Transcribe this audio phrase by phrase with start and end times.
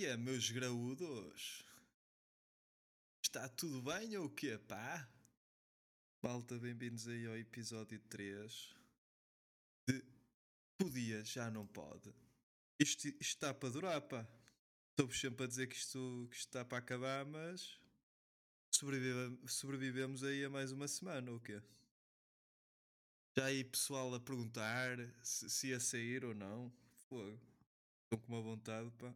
[0.00, 1.62] que é, meus graúdos?
[3.22, 5.06] Está tudo bem ou o quê, pá?
[6.22, 8.74] Malta, bem-vindos aí ao episódio 3
[9.86, 10.02] de
[10.78, 12.14] Podia, já não pode.
[12.78, 14.26] Isto, isto está para durar, pá.
[14.92, 17.78] Estou sempre a dizer que isto, que isto está para acabar, mas
[18.74, 21.62] sobrevive, sobrevivemos aí a mais uma semana, ou o quê?
[23.36, 26.72] Já aí pessoal a perguntar se, se ia sair ou não.
[27.06, 27.38] Fogo.
[28.04, 29.14] Estão com uma vontade, pá.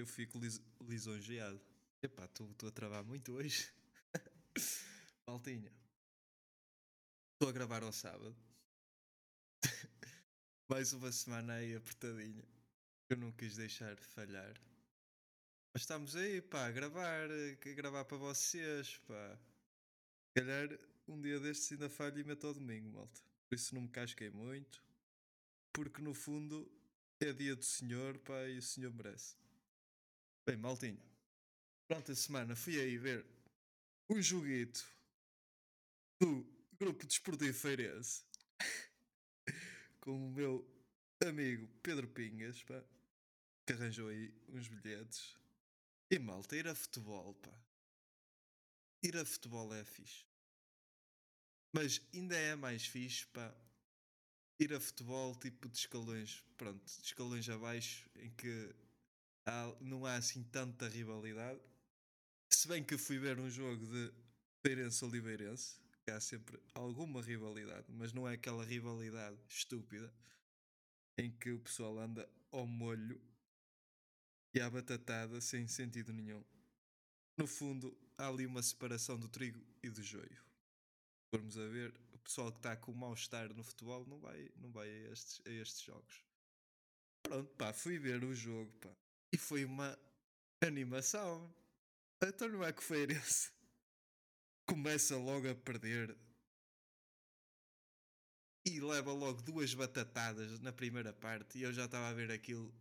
[0.00, 1.60] Eu fico lis, lisonjeado.
[2.02, 3.70] Epá, estou a travar muito hoje.
[5.28, 5.70] Maltinha.
[7.34, 8.34] Estou a gravar ao sábado.
[10.70, 12.48] Mais uma semana aí apertadinha.
[13.10, 14.58] Eu não quis deixar de falhar.
[15.74, 19.38] Mas estamos aí, pá, a gravar, a gravar para vocês, pá.
[20.28, 20.78] Se calhar
[21.08, 23.20] um dia destes ainda falho e meto ao domingo, malta.
[23.50, 24.82] Por isso não me casquei muito.
[25.74, 26.72] Porque no fundo
[27.20, 29.38] é dia do Senhor, pá, e o Senhor merece.
[30.50, 31.00] Bem, maltinho.
[31.86, 33.24] Pronto, a semana fui aí ver
[34.08, 34.84] um joguito
[36.18, 36.44] do
[36.76, 38.24] Grupo Desportivo Feirense
[40.00, 40.68] com o meu
[41.24, 42.82] amigo Pedro Pingas, pá,
[43.64, 45.36] que arranjou aí uns bilhetes.
[46.10, 47.54] E malta, ir a futebol, pá.
[49.04, 50.24] Ir a futebol é fixe.
[51.72, 53.54] Mas ainda é mais fixe, pá,
[54.58, 58.74] ir a futebol tipo de escalões, pronto, de escalões abaixo, em que
[59.46, 61.60] há, não há assim tanta rivalidade.
[62.50, 64.12] Se bem que fui ver um jogo de
[64.62, 70.12] Feirense Oliveirense, que há sempre alguma rivalidade, mas não é aquela rivalidade estúpida
[71.18, 73.20] em que o pessoal anda ao molho
[74.54, 76.44] e à batatada sem sentido nenhum.
[77.36, 80.44] No fundo, há ali uma separação do trigo e do joio.
[81.30, 84.88] Formos a ver, o pessoal que está com mal-estar no futebol não vai, não vai
[84.88, 86.24] a, estes, a estes jogos.
[87.22, 88.90] Pronto, pá, fui ver o jogo, pá.
[89.32, 89.98] E foi uma
[90.60, 91.52] animação.
[92.22, 93.50] Então não é que o Feirense
[94.66, 96.16] começa logo a perder
[98.64, 102.72] e leva logo duas batatadas na primeira parte e eu já estava a ver aquilo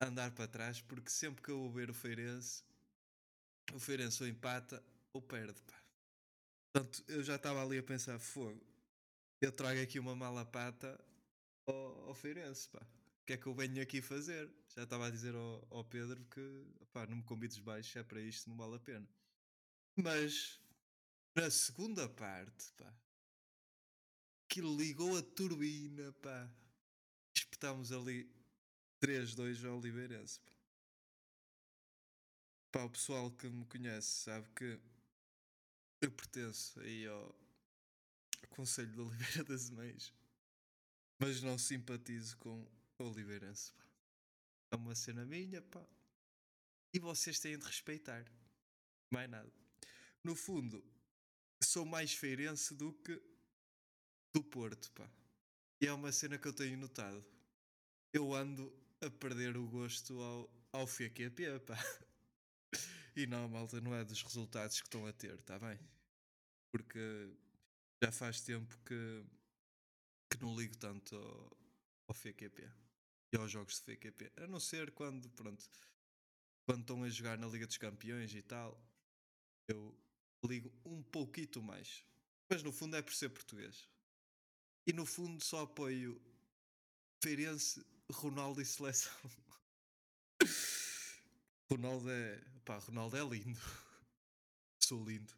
[0.00, 2.64] andar para trás porque sempre que eu vou ver o Feirense
[3.72, 4.82] o Feirense ou empata
[5.12, 5.80] ou perde pá.
[6.72, 8.60] portanto eu já estava ali a pensar fogo
[9.40, 11.02] eu trago aqui uma mala pata
[11.66, 12.84] ao, ao Feirense pá.
[13.26, 16.66] Que é que eu venho aqui fazer já estava a dizer ao, ao Pedro que
[16.92, 19.08] pá, não me convides baixo é para isto não vale a pena
[19.96, 20.60] mas
[21.34, 22.92] na segunda parte pá
[24.50, 26.50] que ligou a turbina, pá.
[27.32, 28.28] Espetámos ali
[29.00, 30.40] 3-2 ao Oliveirense.
[30.40, 30.52] Pá.
[32.72, 34.80] pá, o pessoal que me conhece sabe que
[36.00, 37.32] eu pertenço aí ao
[38.48, 40.12] Conselho de Oliveira das Mães,
[41.20, 42.66] mas não simpatizo com
[43.04, 43.84] Oliveirense, pá.
[44.72, 45.84] É uma cena minha, pá.
[46.94, 48.24] E vocês têm de respeitar.
[49.12, 49.52] Mais nada.
[50.22, 50.84] No fundo,
[51.62, 53.20] sou mais feirense do que
[54.34, 55.10] do Porto, pá.
[55.80, 57.24] E é uma cena que eu tenho notado.
[58.12, 61.76] Eu ando a perder o gosto ao, ao FQP, pá.
[63.16, 65.76] E não, malta, não é dos resultados que estão a ter, tá bem?
[66.70, 67.28] Porque
[68.02, 69.24] já faz tempo que,
[70.30, 71.58] que não ligo tanto ao,
[72.06, 72.70] ao FQP
[73.32, 74.32] e aos jogos de FQP.
[74.36, 75.64] A não ser quando, pronto,
[76.66, 78.80] quando estão a jogar na Liga dos Campeões e tal,
[79.68, 79.96] eu
[80.44, 82.04] ligo um pouquito mais.
[82.48, 83.88] Mas no fundo é por ser português.
[84.86, 86.20] E no fundo só apoio
[87.22, 89.12] Feirense, Ronaldo e Seleção.
[91.70, 92.42] Ronaldo é.
[92.64, 93.60] Pá, Ronaldo é lindo.
[94.82, 95.32] Sou lindo.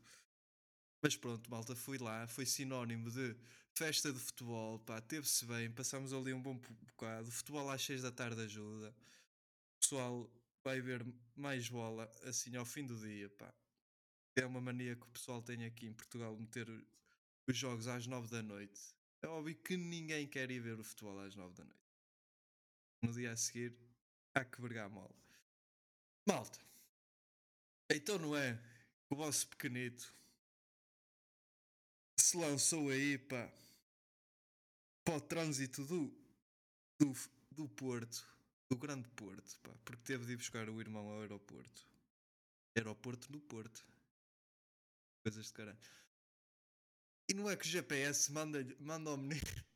[1.02, 3.36] Mas pronto, malta, fui lá, foi sinónimo de
[3.74, 7.28] festa de futebol, pá, teve-se bem, passámos ali um bom bocado.
[7.28, 8.90] Futebol às 6 da tarde ajuda.
[8.90, 10.30] O pessoal
[10.62, 11.04] vai ver
[11.34, 13.52] mais bola assim ao fim do dia, pá.
[14.36, 16.68] É uma mania que o pessoal tem aqui em Portugal meter
[17.48, 18.80] os jogos às 9 da noite.
[19.22, 21.82] É óbvio que ninguém quer ir ver o futebol às 9 da noite.
[23.02, 23.76] No dia a seguir,
[24.34, 25.12] há que vergar mal.
[26.28, 26.60] Malta,
[27.90, 28.56] então não é
[29.10, 30.14] o vosso pequenito
[32.32, 33.52] se lançou aí pá,
[35.04, 36.10] para o trânsito do,
[36.98, 37.12] do,
[37.50, 38.26] do Porto,
[38.70, 41.86] do Grande Porto, pá, porque teve de ir buscar o irmão ao aeroporto.
[42.74, 43.84] Aeroporto no Porto.
[45.22, 45.78] Coisas de caralho.
[47.28, 49.42] E não é que o GPS manda, manda ao menino.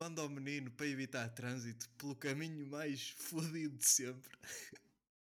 [0.00, 4.30] Manda ao menino para evitar trânsito pelo caminho mais fodido de sempre.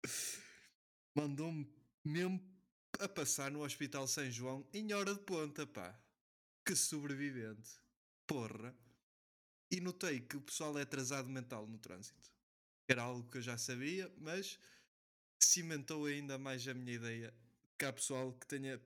[1.13, 1.69] Mandou-me
[2.05, 2.41] mesmo
[2.97, 5.99] a passar no Hospital São João em hora de ponta, pá.
[6.65, 7.79] Que sobrevivente.
[8.27, 8.75] Porra.
[9.69, 12.29] E notei que o pessoal é atrasado mental no trânsito.
[12.87, 14.59] Era algo que eu já sabia, mas
[15.39, 17.33] cimentou ainda mais a minha ideia
[17.77, 18.79] que há pessoal que tenha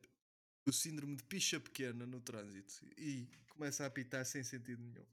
[0.67, 5.05] o síndrome de picha pequena no trânsito e começa a apitar sem sentido nenhum.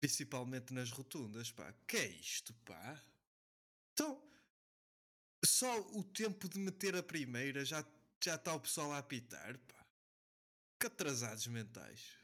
[0.00, 1.72] Principalmente nas rotundas, pá.
[1.86, 3.02] Que é isto, pá?
[3.92, 4.20] Então,
[5.44, 7.84] só o tempo de meter a primeira já
[8.22, 9.79] já está o pessoal a apitar, pá.
[10.80, 12.16] Que atrasados mentais.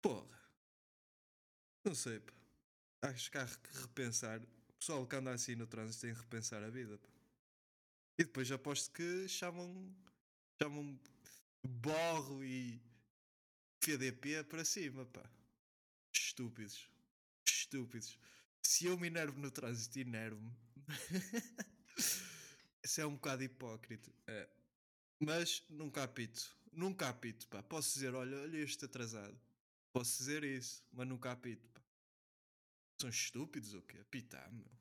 [0.00, 0.40] Porra.
[1.84, 2.32] Não sei, pá.
[3.02, 4.40] Acho que há que repensar.
[4.40, 7.08] O pessoal que anda assim no trânsito tem que repensar a vida, pá.
[8.18, 9.92] E depois aposto que chamam.
[10.62, 10.98] chamam
[11.66, 12.80] borro e
[13.80, 15.28] PDP para cima, pá.
[16.14, 16.88] Estúpidos.
[17.44, 18.16] Estúpidos.
[18.62, 20.52] Se eu me enervo no trânsito, enervo-me.
[22.82, 24.12] Isso é um bocado hipócrita.
[24.28, 24.48] É.
[25.18, 26.56] Mas nunca apito.
[26.76, 27.62] Nunca apito, pá.
[27.62, 29.40] Posso dizer, olha, olha este atrasado.
[29.94, 31.80] Posso dizer isso, mas nunca apito, pá.
[33.00, 33.98] São estúpidos ou quê?
[33.98, 34.76] Apitar, meu.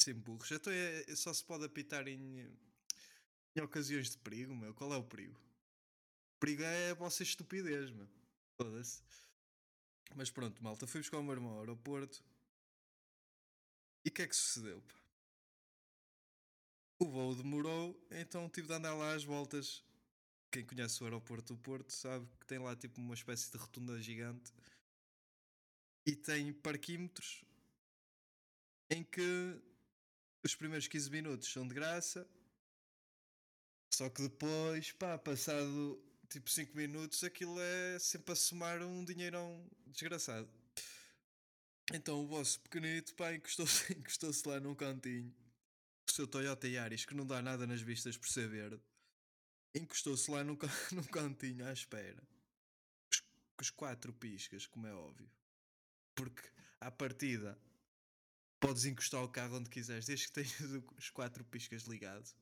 [0.00, 0.50] Sem burros.
[0.50, 2.50] Então é, é, só se pode apitar em,
[3.54, 4.72] em ocasiões de perigo, meu.
[4.72, 5.38] Qual é o perigo?
[6.36, 8.08] O perigo é a vossa estupidez, meu.
[8.56, 9.02] Foda-se.
[10.14, 10.86] Mas pronto, malta.
[10.86, 12.24] Fui buscar o meu irmão ao aeroporto.
[14.06, 14.94] E o que é que sucedeu, pá?
[16.98, 19.84] O voo demorou, então tive de andar lá às voltas.
[20.56, 24.00] Quem conhece o aeroporto do Porto sabe que tem lá tipo uma espécie de rotunda
[24.00, 24.50] gigante
[26.06, 27.44] e tem parquímetros
[28.90, 29.60] em que
[30.42, 32.26] os primeiros 15 minutos são de graça,
[33.92, 39.62] só que depois, pá, passado tipo 5 minutos, aquilo é sempre a somar um dinheirão
[39.86, 40.48] desgraçado.
[41.92, 45.34] Então o vosso pequenito, pá, encostou-se encostou lá num cantinho
[46.08, 48.80] o seu Toyota Yaris, que não dá nada nas vistas por ser verde,
[49.76, 50.56] encostou-se lá num,
[50.92, 52.22] num cantinho à espera.
[53.56, 55.30] Com os quatro piscas, como é óbvio.
[56.14, 56.42] Porque,
[56.80, 57.58] à partida,
[58.60, 62.34] podes encostar o carro onde quiseres, desde que tenhas os quatro piscas ligados.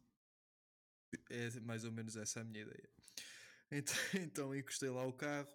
[1.31, 2.91] É mais ou menos essa a minha ideia.
[3.71, 5.49] Então, então encostei lá o carro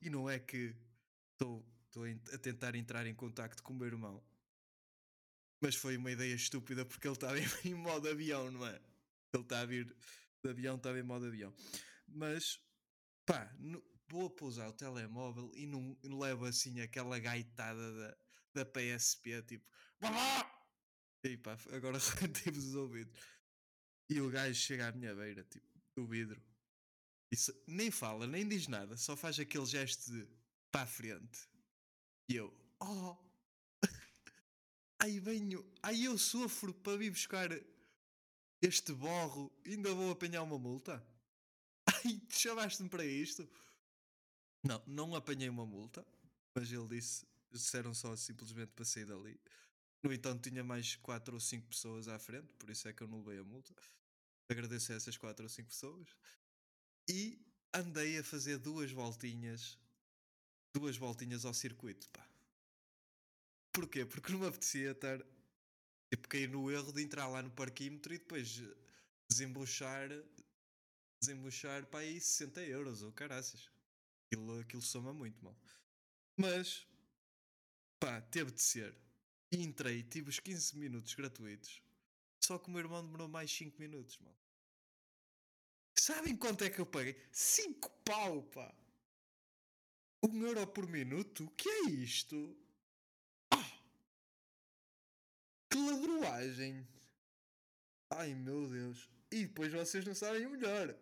[0.00, 0.74] e não é que
[1.32, 1.64] estou
[2.32, 4.22] a tentar entrar em contacto com o meu irmão
[5.60, 8.80] mas foi uma ideia estúpida porque ele estava em, modo avião, não é?
[9.32, 9.94] Ele está a vir
[10.44, 11.54] de avião, estava em modo avião.
[12.06, 12.60] Mas,
[13.26, 18.16] pá, no, vou pousar o telemóvel e não, não levo assim aquela gaitada da,
[18.54, 19.66] da PSP, tipo,
[21.24, 21.98] e pá, agora
[22.32, 23.12] tive os ouvidos.
[24.08, 26.42] E o gajo chega à minha beira, tipo, do vidro.
[27.66, 30.26] Nem fala, nem diz nada, só faz aquele gesto de
[30.70, 31.48] para a frente.
[32.30, 33.16] E eu, oh,
[35.00, 37.50] Aí venho, aí eu sofro para vir buscar
[38.60, 41.04] este borro ainda vou apanhar uma multa?
[41.86, 43.48] Ai, chamaste-me para isto?
[44.62, 46.04] Não, não apanhei uma multa,
[46.54, 49.40] mas ele disse, disseram só simplesmente para sair dali.
[50.02, 53.08] No entanto, tinha mais 4 ou 5 pessoas à frente, por isso é que eu
[53.08, 53.74] não levei a multa.
[54.48, 56.08] Agradeço a essas 4 ou 5 pessoas.
[57.08, 57.38] E
[57.72, 59.78] andei a fazer duas voltinhas,
[60.74, 62.26] duas voltinhas ao circuito, pá.
[63.72, 64.04] Porquê?
[64.04, 65.20] Porque não me apetecia estar.
[66.10, 68.62] Tipo, cair no erro de entrar lá no parquímetro e depois
[69.30, 70.08] desembuchar.
[71.20, 73.70] Desembuchar para aí 60 euros ou caraças.
[74.26, 75.56] Aquilo, aquilo soma muito mal.
[76.36, 76.86] Mas.
[78.00, 78.94] Pá, teve de ser.
[79.50, 81.82] E entrei, tive os 15 minutos gratuitos.
[82.44, 84.36] Só que o meu irmão demorou mais 5 minutos, mal.
[85.98, 87.20] Sabem quanto é que eu paguei?
[87.32, 88.72] 5 pau, pá!
[90.22, 91.44] 1 um euro por minuto?
[91.44, 92.56] O que é isto?
[95.70, 96.86] Que ladruagem!
[98.10, 99.08] Ai meu Deus!
[99.30, 100.94] E depois vocês não sabem o melhor.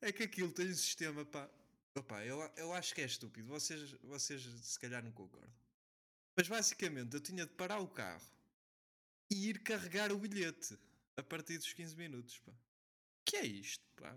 [0.00, 1.48] É que aquilo tem um sistema, pá.
[1.94, 3.48] Opa, eu, eu acho que é estúpido.
[3.48, 5.50] Vocês, vocês se calhar não concordam.
[6.36, 8.24] Mas basicamente eu tinha de parar o carro
[9.30, 10.78] e ir carregar o bilhete
[11.16, 12.52] a partir dos 15 minutos, pá.
[13.24, 14.16] Que é isto, pá?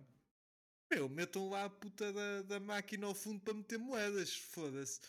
[0.91, 4.99] Meu, metam lá a puta da, da máquina ao fundo para meter moedas, foda-se.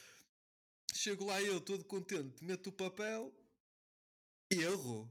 [0.92, 3.32] Chego lá eu todo contente, meto o papel,
[4.50, 5.10] Erro.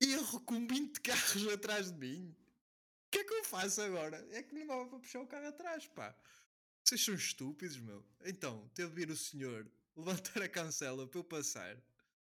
[0.00, 2.36] Erro com 20 carros atrás de mim.
[3.06, 4.26] O que é que eu faço agora?
[4.30, 6.14] É que não dava para puxar o carro atrás, pá.
[6.84, 8.04] Vocês são estúpidos, meu.
[8.24, 11.76] Então, teve de vir o senhor levantar a cancela para eu passar.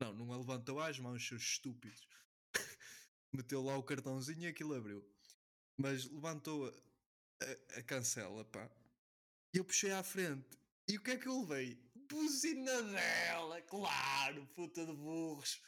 [0.01, 2.09] Não, não a levantou as mãos, seus estúpidos.
[3.33, 5.05] Meteu lá o cartãozinho e aquilo abriu.
[5.77, 8.69] Mas levantou a, a, a cancela, pá.
[9.55, 10.59] E eu puxei à frente.
[10.89, 11.79] E o que é que eu levei?
[12.13, 15.61] Buzina dela, claro, puta de burros.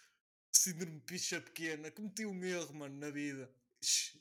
[0.52, 3.50] Síndrome picha pequena, cometi um erro, mano, na vida.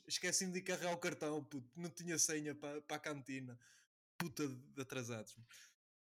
[0.06, 1.70] Esqueci-me de carregar o cartão, puto.
[1.76, 3.58] Não tinha senha para pa a cantina.
[4.18, 5.36] Puta de atrasados.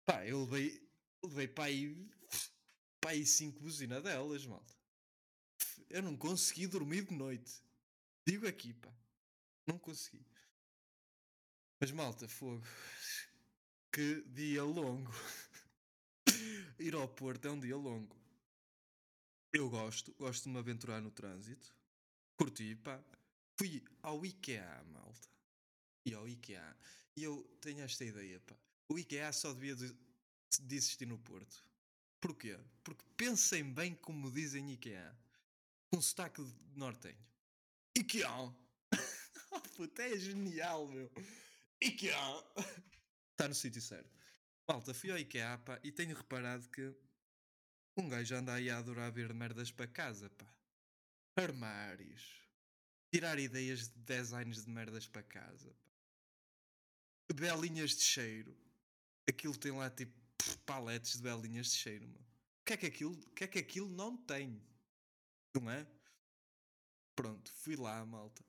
[0.04, 0.88] Pá, eu levei,
[1.22, 2.10] levei para aí
[3.00, 4.74] pá, e cinco buzinadelas, malta.
[5.88, 7.62] Eu não consegui dormir de noite.
[8.26, 8.92] Digo aqui, pá.
[9.66, 10.26] Não consegui.
[11.80, 12.66] Mas malta, fogo.
[13.92, 15.12] Que dia longo.
[16.78, 18.16] Ir ao Porto é um dia longo.
[19.52, 21.74] Eu gosto, gosto de me aventurar no trânsito.
[22.36, 23.02] Curti, pá.
[23.56, 25.28] Fui ao IKEA, malta.
[26.06, 26.76] E ao IKEA.
[27.16, 28.56] E eu tenho esta ideia, pá.
[28.88, 29.92] O IKEA só devia de,
[30.70, 31.64] existir no Porto.
[32.20, 32.58] Porquê?
[32.84, 35.18] Porque pensem bem como dizem IKEA.
[35.90, 37.18] Com sotaque de nortenho.
[37.96, 38.30] IKEA!
[39.50, 41.10] oh, puta, é genial, meu.
[41.82, 42.44] IKEA!
[43.32, 44.17] Está no sítio certo.
[44.68, 46.94] Malta, fui ao IKEA, pá, e tenho reparado que
[47.96, 50.46] um gajo anda aí a adorar ver merdas para casa, pá.
[51.36, 52.46] Armários.
[53.10, 55.90] Tirar ideias de designs de merdas para casa, pá.
[57.34, 58.54] Belinhas de cheiro.
[59.26, 60.12] Aquilo tem lá tipo
[60.66, 62.26] paletes de belinhas de cheiro, mano.
[62.60, 64.62] O que é que aquilo, o que é que aquilo não tem?
[65.54, 65.86] Não é?
[67.16, 68.44] Pronto, fui lá, malta.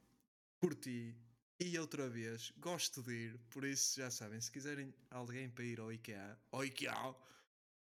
[0.60, 1.16] Curti.
[1.60, 5.80] E outra vez, gosto de ir, por isso já sabem, se quiserem alguém para ir
[5.80, 7.16] ao IKEA, ao IKEA,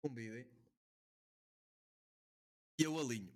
[0.02, 0.48] convidem.
[2.80, 3.32] E eu alinho.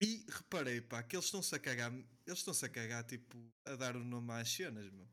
[0.00, 3.96] E reparei, pá, que eles estão-se a cagar, eles estão-se a cagar, tipo, a dar
[3.96, 5.08] o nome às cenas, meu.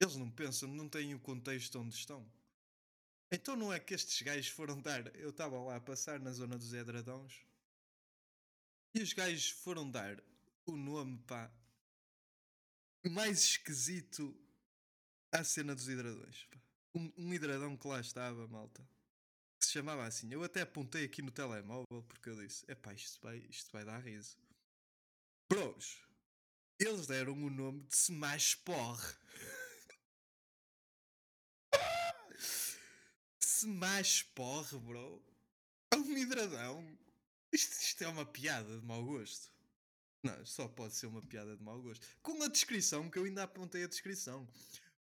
[0.00, 2.30] Eles não pensam, não têm o contexto onde estão.
[3.32, 5.14] Então não é que estes gajos foram dar.
[5.16, 7.46] Eu estava lá a passar na zona dos Edradões
[8.94, 10.20] e os gajos foram dar
[10.66, 11.50] o nome, pá,
[13.08, 14.36] mais esquisito
[15.32, 16.44] à cena dos hidradões.
[16.50, 16.60] Pá.
[16.94, 18.86] Um, um hidradão que lá estava, malta.
[19.58, 20.32] Que se chamava assim.
[20.32, 23.98] Eu até apontei aqui no telemóvel porque eu disse: epá, isto vai, isto vai dar
[23.98, 24.36] riso.
[25.48, 26.02] Bros,
[26.78, 29.14] eles deram o nome de Smash Porre.
[33.40, 35.22] Smash Porre, bro.
[35.92, 36.98] É um hidradão.
[37.52, 39.50] Isto, isto é uma piada de mau gosto.
[40.22, 42.06] Não, só pode ser uma piada de mau gosto.
[42.22, 44.46] Com a descrição, que eu ainda apontei a descrição.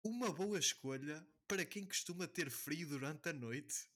[0.02, 3.88] Uma boa escolha para quem costuma ter frio durante a noite.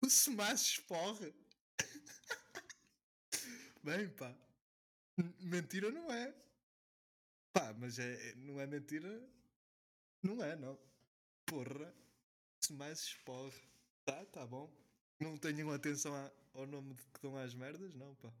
[0.00, 1.32] O Smash Porre.
[3.84, 4.34] Bem, pá.
[5.38, 6.34] Mentira não é.
[7.52, 9.08] Pá, mas é, é, não é mentira.
[10.22, 10.76] Não é, não.
[11.46, 11.94] Porra.
[12.60, 13.62] Smash Porre.
[14.04, 14.72] Tá, tá bom.
[15.20, 16.12] Não tenham atenção
[16.52, 18.32] ao nome que dão às merdas, não, pá.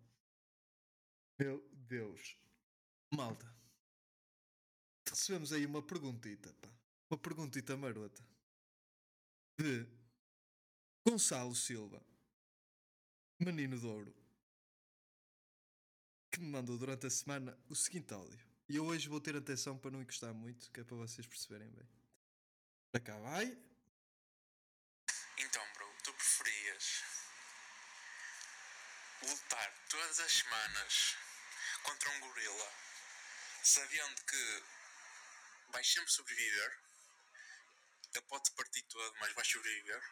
[1.38, 2.36] Meu Deus.
[3.10, 3.52] Malta.
[5.08, 6.68] Recebemos aí uma perguntita, pá.
[7.10, 8.22] Uma perguntita marota.
[9.58, 9.86] De
[11.06, 12.02] Gonçalo Silva.
[13.38, 14.14] Menino de Ouro.
[16.30, 18.40] Que me mandou durante a semana o seguinte áudio.
[18.68, 21.68] E eu hoje vou ter atenção para não encostar muito, que é para vocês perceberem
[21.68, 21.86] bem.
[22.90, 23.46] Para cá vai.
[25.36, 27.02] Então, bro, tu preferias
[29.22, 31.21] lutar todas as semanas
[31.82, 32.72] contra um gorila,
[33.62, 34.64] sabendo que
[35.68, 36.80] vais sempre sobreviver,
[38.14, 40.02] ele pode partir todo, mas vais sobreviver,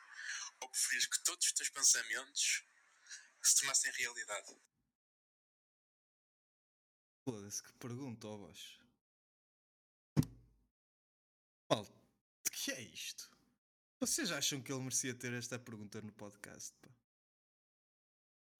[0.60, 2.64] ou preferias que todos os teus pensamentos
[3.42, 4.56] se tornassem realidade?
[7.24, 8.78] Foda-se, que pergunta, ó vós.
[11.68, 11.92] Malta,
[12.50, 13.30] que é isto?
[14.00, 16.99] Vocês acham que ele merecia ter esta pergunta no podcast, pá?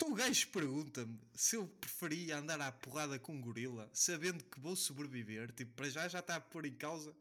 [0.00, 4.58] Então o gajo pergunta-me se eu preferia andar à porrada com um gorila, sabendo que
[4.58, 5.52] vou sobreviver.
[5.52, 7.14] Tipo, para já já está a pôr em causa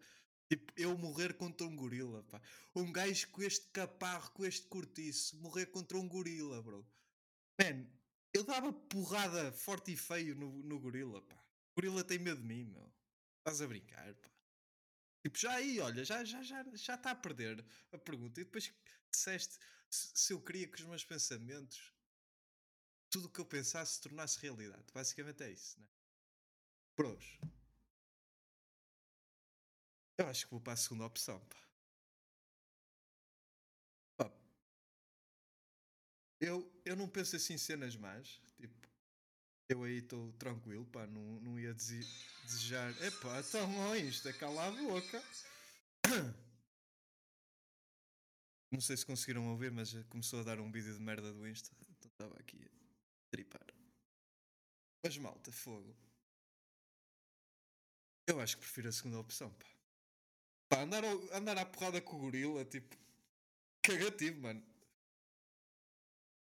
[0.48, 2.42] tipo, eu morrer contra um gorila, pá.
[2.74, 6.88] Um gajo com este caparro, com este cortiço, morrer contra um gorila, bro.
[7.62, 7.86] Man,
[8.34, 11.36] eu dava porrada forte e feio no, no gorila, pá.
[11.36, 12.90] O gorila tem medo de mim, meu.
[13.40, 14.30] Estás a brincar, pá.
[15.22, 18.40] Tipo, já aí, olha, já está já, já, já a perder a pergunta.
[18.40, 18.74] E depois
[19.12, 19.58] disseste
[19.90, 21.99] se, se eu queria que os meus pensamentos
[23.10, 24.86] tudo o que eu pensasse se tornasse realidade.
[24.94, 25.88] Basicamente é isso, né?
[26.96, 27.40] Pros.
[30.18, 31.58] Eu acho que vou para a segunda opção, pá.
[34.18, 34.32] pá.
[36.42, 38.42] Eu, eu não penso assim em cenas más.
[38.58, 38.88] Tipo,
[39.70, 41.08] eu aí estou tranquilo, pá.
[41.08, 42.92] Não, não ia desejar.
[43.02, 45.24] Epá, então ó, isto é cala a boca.
[48.72, 51.72] Não sei se conseguiram ouvir, mas começou a dar um vídeo de merda do Insta.
[51.98, 52.70] Então estava aqui
[53.30, 53.66] tripar.
[55.04, 55.96] Mas malta, fogo.
[58.28, 59.66] Eu acho que prefiro a segunda opção, pá.
[60.70, 62.96] Pá, andar, ao, andar à porrada com o gorila, tipo.
[63.82, 64.64] Cagativo, mano.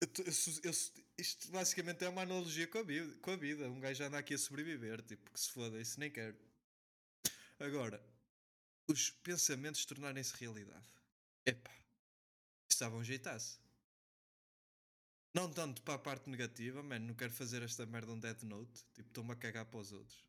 [0.02, 0.72] Eu, eu, eu,
[1.18, 3.70] isto basicamente é uma analogia com a, vida, com a vida.
[3.70, 6.38] Um gajo anda aqui a sobreviver, tipo, que se foda, isso nem quero.
[7.60, 8.04] Agora,
[8.88, 10.88] os pensamentos tornarem-se realidade.
[11.46, 11.74] Epá,
[12.70, 13.60] estava um jeitasse.
[15.38, 18.84] Não tanto para a parte negativa, mano, não quero fazer esta merda um Dead Note.
[18.96, 20.26] Tipo, estou-me a cagar para os outros.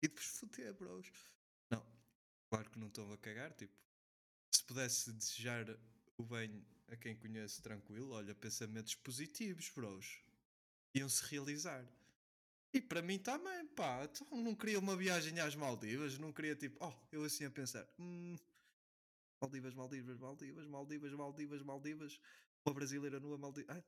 [0.00, 1.10] E depois foder, bros.
[1.68, 1.84] Não,
[2.48, 3.52] claro que não estou a cagar.
[3.54, 3.74] Tipo,
[4.52, 5.66] se pudesse desejar
[6.16, 10.20] o bem a quem conheço tranquilo, olha, pensamentos positivos, bros.
[10.94, 11.84] Iam-se realizar.
[12.72, 14.04] E para mim também, pá.
[14.04, 17.84] Então não queria uma viagem às Maldivas, não queria tipo, oh, eu assim a pensar,
[17.98, 18.36] hum,
[19.42, 22.20] Maldivas, Maldivas, Maldivas, Maldivas, Maldivas, Maldivas,
[22.64, 23.76] uma brasileira nua Maldivas.
[23.76, 23.82] Ah,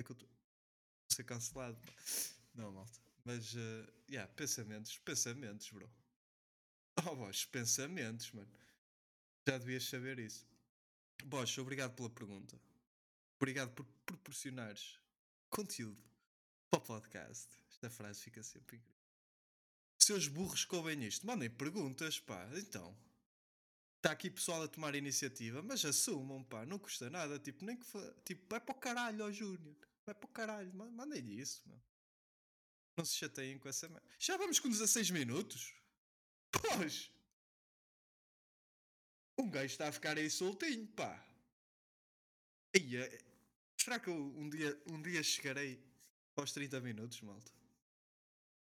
[0.00, 1.78] é que eu estou a ser cancelado.
[2.54, 3.00] Não, malta.
[3.24, 5.90] Mas, uh, yeah, pensamentos, pensamentos, bro.
[7.06, 8.50] Oh, Bosch, pensamentos, mano.
[9.46, 10.46] Já devias saber isso.
[11.24, 12.60] Bosch, obrigado pela pergunta.
[13.36, 14.98] Obrigado por proporcionares
[15.48, 16.02] conteúdo
[16.70, 17.48] para o podcast.
[17.70, 19.00] Esta frase fica sempre incrível.
[19.98, 22.48] Seus burros que ouvem isto, mandem perguntas, pá.
[22.54, 22.96] Então,
[23.96, 26.64] está aqui pessoal a tomar iniciativa, mas assumam, pá.
[26.66, 27.38] Não custa nada.
[27.38, 28.14] Tipo, nem que fa...
[28.24, 29.76] tipo, vai para o caralho, ó Júnior.
[30.04, 30.72] Para o caralho.
[30.74, 31.80] Ma- Mandem-lhe isso, meu.
[32.96, 34.08] Não se chateiem com essa merda.
[34.18, 35.74] Já vamos com 16 minutos?
[36.50, 37.10] Pois!
[39.38, 41.26] Um gajo está a ficar aí soltinho, pá.
[42.76, 43.08] Ia,
[43.80, 45.82] será que eu um dia, um dia chegarei
[46.36, 47.50] aos 30 minutos, malta?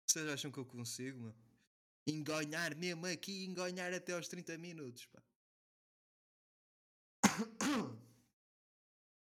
[0.08, 1.34] Vocês acham que eu consigo, meu?
[2.06, 5.22] Enganhar mesmo aqui, enganhar até aos 30 minutos, pá.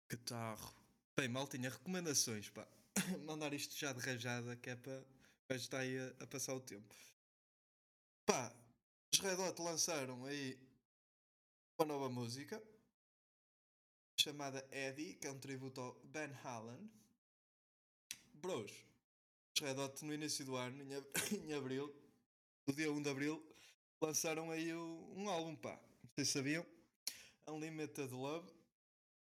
[0.08, 0.81] Catarro.
[1.18, 2.66] Bem, maltinha, recomendações, pá.
[3.26, 5.04] Mandar isto já de rajada, que é para
[5.46, 6.94] para estar aí a, a passar o tempo.
[8.26, 8.50] Pá,
[9.12, 10.58] os Red Hot lançaram aí
[11.78, 12.62] uma nova música
[14.18, 16.90] chamada Eddie, que é um tributo ao Ben Hallen.
[18.34, 18.72] Bros,
[19.54, 21.12] os Red Hot no início do ano, em, ab-
[21.44, 21.94] em abril,
[22.66, 23.44] no dia 1 de abril,
[24.00, 25.78] lançaram aí o- um álbum, pá.
[26.14, 26.64] Vocês sabiam?
[27.46, 28.50] Unlimited Love.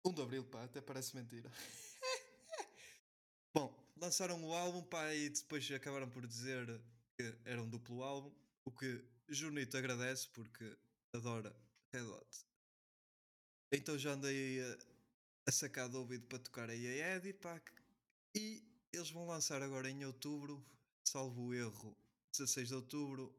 [0.06, 1.52] 1 de abril, pá, até parece mentira.
[3.54, 6.80] Bom, lançaram o álbum, pá, e depois acabaram por dizer
[7.18, 8.32] que era um duplo álbum,
[8.64, 10.78] o que Junito agradece porque
[11.12, 11.56] adora
[11.92, 12.46] Red Hot.
[13.72, 14.78] Então já andei a,
[15.48, 17.60] a sacar do ouvido para tocar aí a Eddie, pá,
[18.36, 18.64] e
[18.94, 20.64] eles vão lançar agora em outubro,
[21.04, 21.98] salvo o erro,
[22.38, 23.36] 16 de outubro,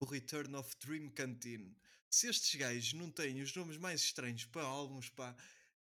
[0.00, 1.76] o Return of Dream Canteen.
[2.10, 5.36] Se estes gajos não têm os nomes mais estranhos para álbuns, pá,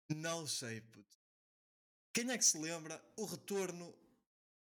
[0.09, 1.17] não sei, puto.
[2.13, 3.93] Quem é que se lembra o retorno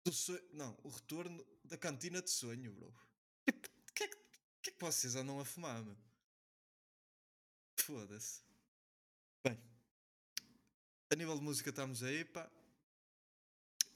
[0.06, 0.42] do sonho.
[0.52, 2.88] Não, o retorno da cantina de sonho, bro.
[3.48, 4.16] O que, é que,
[4.62, 5.96] que é que vocês andam a fumar, meu?
[7.80, 8.42] Foda-se.
[9.44, 9.58] Bem,
[11.10, 12.50] a nível de música estamos aí, pá.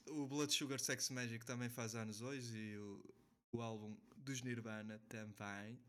[0.07, 3.15] O Blood Sugar Sex Magic também faz anos hoje e o,
[3.53, 5.79] o álbum dos Nirvana também.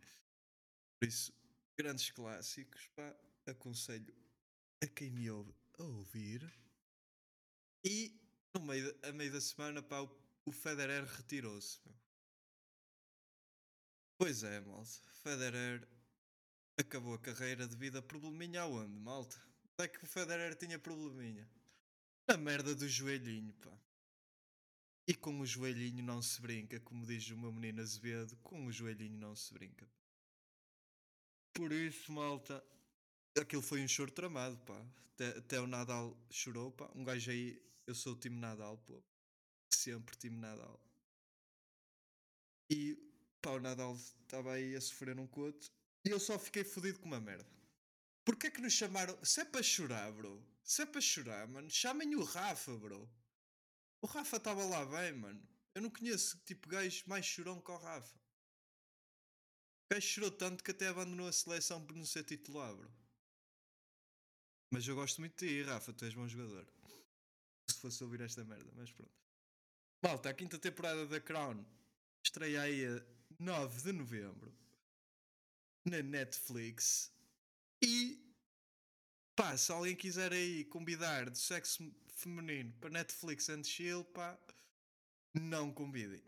[1.00, 1.32] Por isso,
[1.76, 3.16] grandes clássicos, pá.
[3.46, 4.14] Aconselho
[4.82, 6.52] a quem me ouve a ouvir.
[7.84, 8.20] E
[8.52, 10.10] no meio, a meio da semana, pá, o,
[10.44, 11.80] o Federer retirou-se.
[14.18, 14.90] Pois é, malta.
[15.22, 15.88] Federer
[16.76, 19.36] acabou a carreira devido a probleminha aonde, malta?
[19.78, 21.48] Onde é que o Federer tinha probleminha?
[22.28, 23.72] Na merda do joelhinho, pá.
[25.06, 28.72] E com o joelhinho não se brinca, como diz o meu menino Azevedo, com o
[28.72, 29.88] joelhinho não se brinca.
[31.52, 32.64] Por isso, malta,
[33.40, 34.84] aquilo foi um choro tramado, pá.
[35.14, 36.90] Até, até o Nadal chorou, pá.
[36.94, 39.02] Um gajo aí, eu sou o time Nadal, pô.
[39.72, 40.80] Sempre time Nadal.
[42.70, 42.96] E,
[43.40, 45.70] pá, o Nadal estava aí a sofrer um coto.
[46.04, 47.46] E eu só fiquei fodido com uma merda.
[48.24, 49.18] Porquê que nos chamaram?
[49.24, 50.42] Se é para chorar, bro.
[50.64, 53.10] Se é para chorar, mano, chamem o Rafa, bro.
[54.00, 55.48] O Rafa estava lá bem, mano.
[55.74, 58.16] Eu não conheço, tipo, gajo mais chorão que o Rafa.
[58.16, 63.01] O gajo chorou tanto que até abandonou a seleção por não ser titular, bro.
[64.72, 66.66] Mas eu gosto muito de ti, Rafa, tu és bom jogador.
[67.68, 69.12] Se fosse ouvir esta merda, mas pronto.
[70.02, 71.62] Malta, a quinta temporada da Crown
[72.24, 73.04] estreia aí a
[73.38, 74.50] 9 de novembro
[75.84, 77.12] na Netflix.
[77.82, 78.18] E
[79.36, 84.38] pá, se alguém quiser aí convidar de sexo feminino para Netflix and chill, pá,
[85.34, 86.24] não convidem.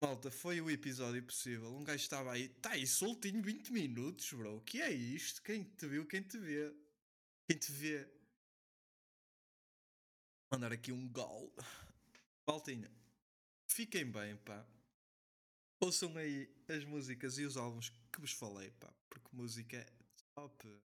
[0.00, 1.76] Malta, foi o episódio possível.
[1.76, 4.56] Um gajo estava aí, tá aí soltinho 20 minutos, bro.
[4.56, 5.42] O que é isto?
[5.42, 6.74] Quem te viu, quem te vê?
[7.50, 8.08] Quem te vê?
[10.52, 11.52] Mandar aqui um gol.
[12.46, 12.88] Maltinha,
[13.66, 14.64] fiquem bem, pá.
[15.80, 18.88] Ouçam aí as músicas e os álbuns que vos falei, pá.
[19.08, 19.86] Porque música é
[20.32, 20.80] top.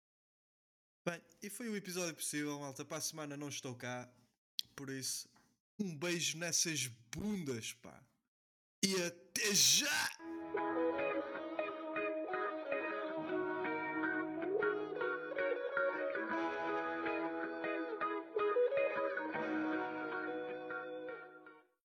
[1.08, 2.84] Bem, e foi o episódio possível, malta.
[2.84, 4.12] Para a semana não estou cá.
[4.75, 5.30] Por isso,
[5.78, 8.04] um beijo nessas bundas, pá.
[8.84, 10.35] E até já!